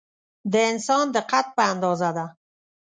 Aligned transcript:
د 0.51 0.53
انسان 0.71 1.05
د 1.11 1.17
قد 1.31 1.45
په 1.55 1.61
اندازه 1.71 2.09
ده. 2.17 2.25